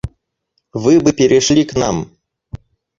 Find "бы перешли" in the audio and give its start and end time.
0.99-1.63